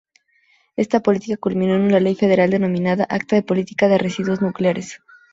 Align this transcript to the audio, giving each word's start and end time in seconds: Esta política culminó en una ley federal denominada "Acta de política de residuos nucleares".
Esta 0.77 0.99
política 1.03 1.37
culminó 1.37 1.75
en 1.75 1.81
una 1.83 1.99
ley 1.99 2.15
federal 2.15 2.49
denominada 2.49 3.05
"Acta 3.07 3.35
de 3.35 3.43
política 3.43 3.87
de 3.87 3.99
residuos 3.99 4.41
nucleares". 4.41 4.99